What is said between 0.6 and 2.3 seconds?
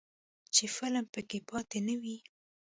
فلم پکې پاتې نه وي.